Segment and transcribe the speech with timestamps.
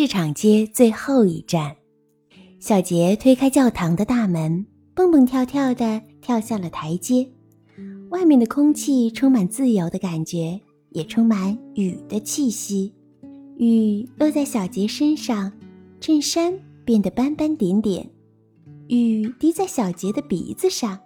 [0.00, 1.74] 市场街最后一站，
[2.60, 7.28] 小杰推开教堂的大门，蹦蹦跳跳地跳下了台阶。
[8.10, 12.94] 外面的空气充满自由的感觉，也充满雨的气息。
[13.56, 15.50] 雨落在小杰身上，
[16.00, 18.08] 衬衫变得斑斑点点。
[18.86, 20.96] 雨滴在小杰的鼻子上，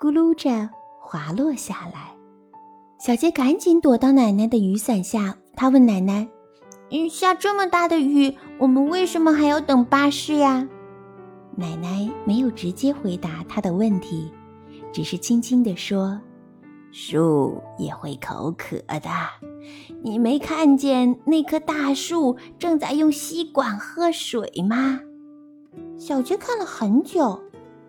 [0.00, 2.16] 咕噜着滑落下来。
[2.98, 6.26] 小杰赶紧躲到奶奶的雨伞下，他问奶奶
[6.90, 10.68] ：“雨下这么大的雨，我们为什么还要等巴士呀？”
[11.56, 14.32] 奶奶没有直接回答他的问题，
[14.92, 16.20] 只是轻轻地说。
[16.92, 19.08] 树也会口渴的，
[20.02, 24.98] 你没看见那棵大树正在用吸管喝水吗？
[25.96, 27.40] 小杰看了很久，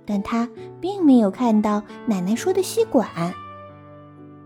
[0.06, 0.48] 但他
[0.80, 3.10] 并没有看到奶奶说的吸管。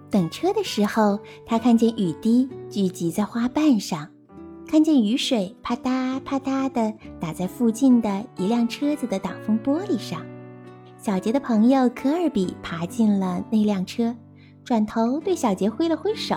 [0.10, 4.08] 等车的时候，他看见雨滴聚集在花瓣上，
[4.76, 10.22] 看见雨水啪嗒啪嗒地打在附近的一辆车子的挡风玻璃上。
[10.98, 14.14] 小杰的朋友科尔比爬进了那辆车。
[14.66, 16.36] 转头对小杰挥了挥手，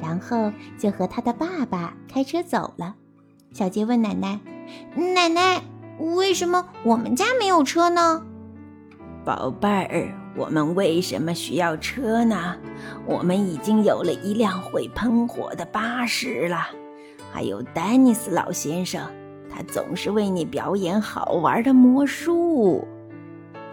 [0.00, 2.94] 然后就和他的爸爸开车走了。
[3.52, 4.38] 小杰问奶奶
[4.94, 5.60] ：“奶奶，
[5.98, 8.24] 为什么我们家没有车呢
[9.26, 12.54] ？”“宝贝儿，我们为什么需要车呢？
[13.06, 16.68] 我们已经有了一辆会喷火的巴士了，
[17.36, 19.06] 还有丹尼斯老先生，
[19.50, 22.82] 他总是为你表演好玩的魔术。”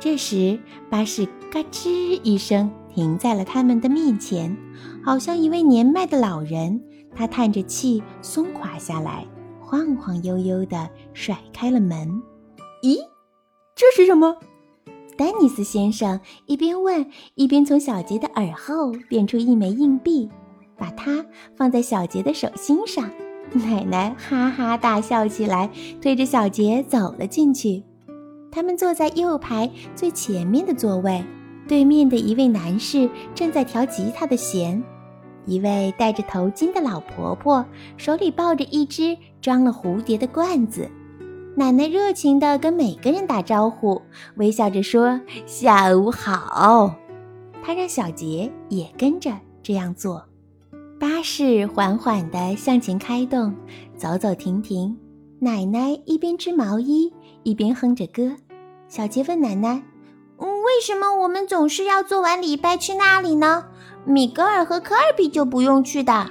[0.02, 1.90] 这时，巴士嘎吱
[2.24, 2.70] 一声。
[2.94, 4.56] 停在了他们的面前，
[5.02, 6.84] 好像一位年迈的老人。
[7.16, 9.26] 他叹着气，松垮下来，
[9.62, 12.22] 晃晃悠悠地甩开了门。
[12.84, 12.98] 咦，
[13.76, 14.36] 这是什么？
[15.18, 20.30] 丹尼斯先生一边问，一边从小杰的耳后变出一枚硬币，
[20.78, 21.26] 把它
[21.56, 23.10] 放在小杰的手心上。
[23.54, 25.70] 奶奶哈哈大笑起来，
[26.02, 27.84] 推着小杰走了进去。
[28.52, 31.24] 他们坐在右排最前面的座位。
[31.66, 34.84] 对面的一位男士正在调吉他的弦，
[35.46, 37.66] 一位戴着头巾的老婆婆
[37.96, 40.92] 手里抱着一只装了蝴蝶的罐子。
[41.56, 44.02] 奶奶热情地跟每个人打招呼，
[44.36, 46.94] 微笑着说：“下午好。”
[47.64, 49.32] 她让小杰也跟着
[49.64, 50.22] 这样做。
[51.04, 53.54] 巴士缓缓地向前开动，
[53.98, 54.98] 走走停停。
[55.38, 57.12] 奶奶一边织毛衣，
[57.44, 58.32] 一边哼着歌。
[58.88, 59.84] 小杰问奶奶。
[60.38, 63.66] 为什么我们总是要做完礼拜去那里呢？
[64.06, 66.30] 米格尔和科尔比就不用去的。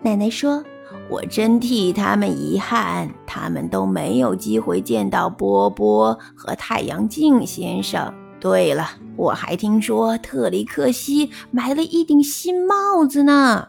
[0.00, 0.64] 奶奶说
[1.10, 8.10] ：“我真替他们遗憾，他们都没有机会见到波波和太阳镜先生。
[8.40, 13.68] 对了，我还听说特里克西买了一顶新帽子呢。”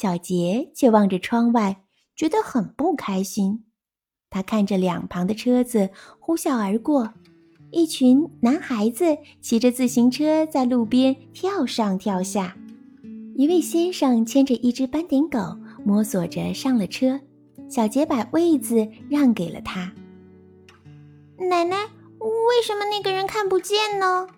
[0.00, 1.82] 小杰却望着窗外，
[2.14, 3.64] 觉得很不开心。
[4.30, 7.12] 他看着两旁的车子呼啸而过。
[7.72, 12.56] 一群男孩子骑着自行车在路边跳上跳下，
[13.34, 15.40] 一位先生牵着一只斑点狗，
[15.84, 17.18] 摸索着上了车。
[17.68, 19.92] 小杰把位子让给了他。
[21.38, 21.76] 奶奶，
[22.20, 24.28] 为什么那个人看不见呢？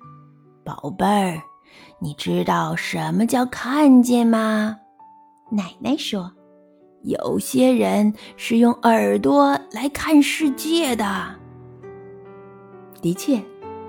[0.64, 1.42] 宝贝儿，
[2.00, 4.79] 你知道什么叫看见吗？
[5.50, 6.32] 奶奶说
[7.02, 11.36] ：“有些人是用耳朵来看世界的。”
[13.02, 13.40] 的确，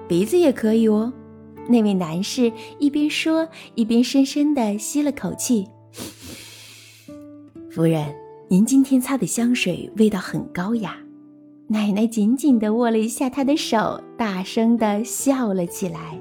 [0.07, 1.13] 鼻子也可以哦。
[1.69, 5.67] 那位男士一边说，一边深深地吸了口气。
[7.69, 8.13] 夫人，
[8.49, 10.97] 您今天擦的香水味道很高雅。
[11.67, 16.19] 奶奶紧紧地握了一下他的手，大声地笑了起来。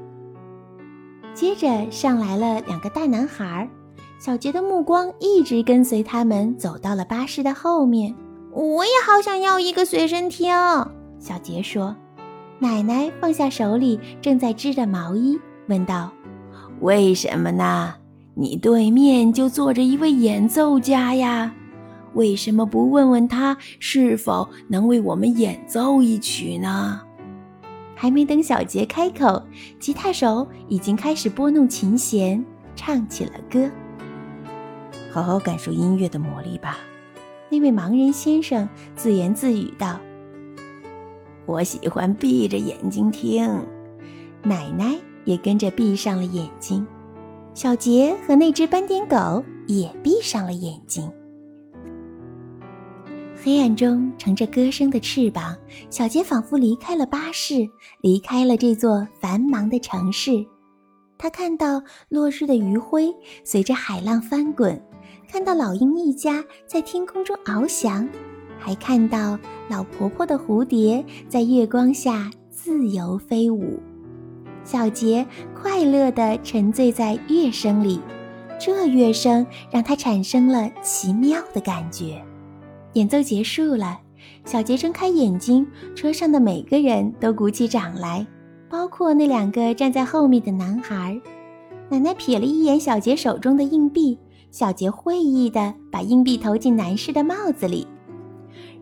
[1.32, 3.68] 接着上来了两个大男孩儿，
[4.20, 8.14] 小杰的目光一直跟随他们走到了巴士的后面。
[8.52, 10.52] 我也好想要一个随身听，
[11.18, 11.96] 小杰说。
[12.58, 16.12] 奶奶放下手里正在织的毛衣，问道
[16.82, 17.94] ：“为什么呢？
[18.34, 21.54] 你对面就坐着一位演奏家呀，
[22.12, 27.00] 为什么不问问他是否能为我们演奏一曲呢？”
[27.96, 29.42] 还没等小杰开口，
[29.78, 32.44] 吉他手已经开始拨弄琴弦，
[32.76, 33.70] 唱起了歌。
[35.10, 36.78] 好好感受音乐的魔力吧，
[37.48, 39.98] 那位盲人先生自言自语道。
[41.46, 43.44] 我喜欢闭着眼睛听，
[44.42, 46.86] 奶奶也跟着闭上了眼睛，
[47.54, 51.10] 小杰和那只斑点狗也闭上了眼睛。
[53.42, 55.56] 黑暗中乘着歌声的翅膀，
[55.88, 57.66] 小杰仿佛离开了巴士，
[58.00, 60.44] 离开了这座繁忙的城市。
[61.18, 63.12] 他看到落日的余晖
[63.44, 64.80] 随着海浪翻滚，
[65.32, 68.08] 看到老鹰一家在天空中翱翔。
[68.58, 69.38] 还看到
[69.70, 73.78] 老婆婆的蝴蝶在月光下自由飞舞。
[74.64, 75.24] 小杰
[75.54, 78.00] 快乐地沉醉在乐声里，
[78.58, 82.20] 这乐声让他产生了奇妙的感觉。
[82.94, 84.00] 演奏结束了，
[84.44, 88.26] 小杰睁开眼睛，车上的每个人都鼓起掌来，
[88.68, 91.18] 包括那两个站在后面的男孩。
[91.88, 94.18] 奶奶瞥了一眼小杰手中的硬币，
[94.50, 97.86] 小杰会意地把硬币投进男士的帽子里。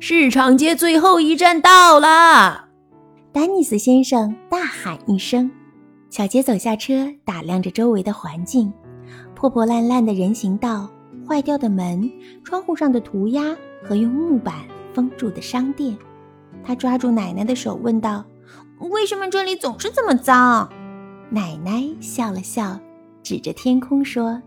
[0.00, 2.68] 市场街最后一站到了，
[3.32, 5.50] 丹尼斯先生大喊一声。
[6.10, 8.72] 小杰走下车，打量着周围的环境：
[9.34, 10.88] 破破烂烂的人行道、
[11.28, 12.10] 坏掉的门、
[12.42, 14.54] 窗户上的涂鸦和用木板
[14.94, 15.96] 封住的商店。
[16.64, 18.24] 他抓住奶奶的手，问道
[18.90, 20.66] ：“为什么这里总是这么脏？”
[21.28, 22.78] 奶奶笑了笑，
[23.22, 24.40] 指着天空说：“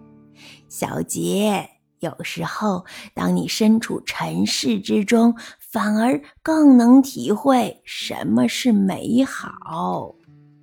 [0.70, 10.16] 小杰，有时候当你身处尘世之中，反而更能体会什么是美好。”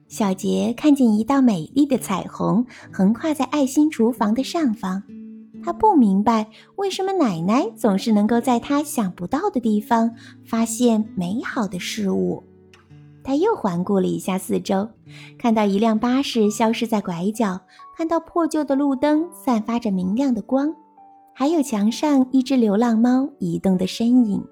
[0.08, 5.02] 小杰看见一道美丽的彩虹横跨在爱心厨房的上方，
[5.62, 10.14] 他不明白为什么奶奶总是能够在他想不到的地方
[10.46, 12.47] 发现美好的事物。
[13.28, 14.88] 他又环顾了一下四周，
[15.38, 17.60] 看到一辆巴士消失在拐角，
[17.94, 20.74] 看到破旧的路灯散发着明亮的光，
[21.34, 24.42] 还有墙上一只流浪猫移动的身影。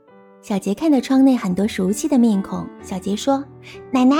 [0.43, 2.67] 小杰看到窗内很多熟悉的面孔。
[2.83, 3.43] 小杰说
[3.91, 4.15] ：“奶奶。”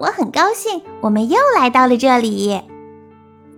[0.00, 2.58] 我很高兴，我们又来到了这里。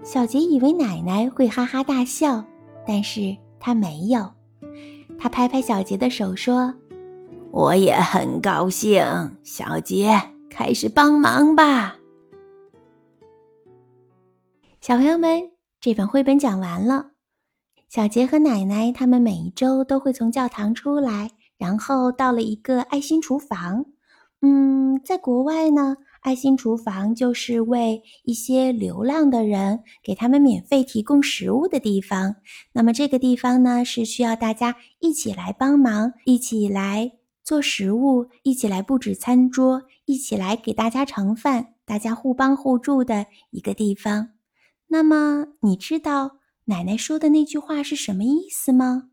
[0.02, 2.44] 小杰以为奶奶会哈哈大笑，
[2.84, 4.28] 但是他没有。
[5.16, 6.74] 他拍拍小杰的手说
[7.52, 9.00] ：“我也很高兴，
[9.44, 10.20] 小杰，
[10.50, 11.96] 开始帮忙吧。”
[14.82, 17.12] 小朋友们，这本绘本讲完了。
[17.88, 23.86] 小杰和奶奶他们每一周都会从教堂出来，然后到了一个爱心厨房。
[24.42, 25.96] 嗯，在国外呢。
[26.22, 32.36] 爱心厨房就是为一些流浪的人给他们免费提供食物的地方。
[32.74, 37.12] 那么这个地方呢，是需要大家一起来帮忙，一起来
[37.42, 44.30] 做食物，一起来布置餐桌，一起来给大家盛饭，大家互帮互助的一个地方。
[44.88, 49.10] 那么你知道奶奶说的那句话是什么意思吗？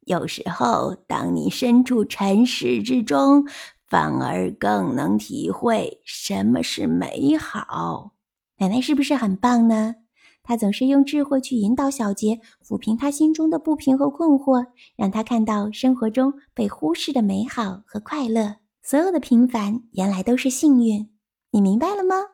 [0.00, 3.46] 有时候，当你身处尘世之中。
[3.88, 8.14] 反而更能体会什么是美好。
[8.58, 9.94] 奶奶是不是很棒呢？
[10.42, 14.66] 她总是用智慧去引导小杰，抚平他心中的不平和困惑，
[14.96, 18.56] 让他看到生活中被忽视的美好和快乐。
[18.88, 21.10] 所有的平凡原来都是幸运。
[21.50, 22.24] 你明白了吗？